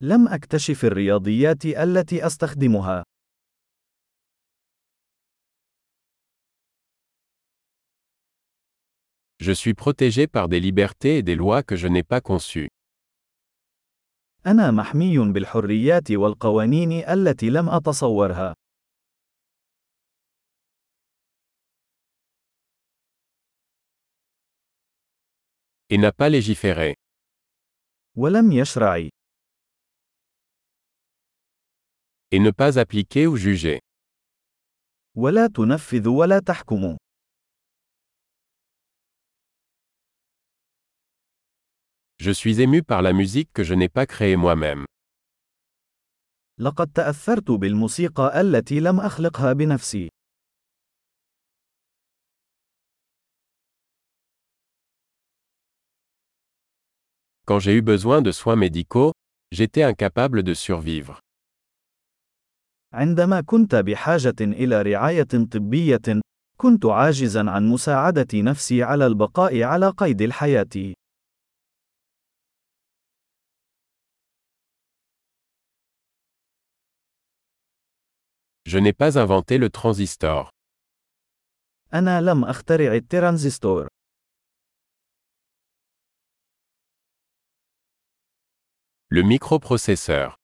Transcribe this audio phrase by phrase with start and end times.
[0.00, 3.04] لم أكتشف الرياضيات التي أستخدمها.
[9.42, 12.68] Je suis protégé par des libertés et des lois que je n'ai pas conçues.
[14.46, 18.54] أنا محمي بالحريات والقوانين التي لم أتصورها.
[25.90, 26.94] Et n'a pas légiféré.
[28.16, 29.08] ولم يشرع.
[32.34, 33.78] et ne pas appliquer ou juger.
[35.16, 36.90] Je
[42.40, 44.84] suis ému par la musique que je n'ai pas créée moi-même.
[46.66, 46.84] Quand
[57.64, 59.12] j'ai eu besoin de soins médicaux,
[59.52, 61.20] j'étais incapable de survivre.
[62.94, 66.00] عندما كنت بحاجة إلى رعاية طبية،
[66.58, 70.68] كنت عاجزا عن مساعدة نفسي على البقاء على قيد الحياة.
[78.72, 80.48] Je n'ai pas inventé le transistor.
[81.94, 83.88] أنا لم أخترع الترانزستور.
[89.12, 90.43] Le microprocesseur.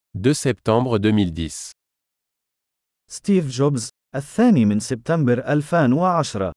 [0.13, 1.71] 2 septembre 2010
[3.09, 3.79] Steve Jobs,
[4.13, 6.51] le 2 septembre 2010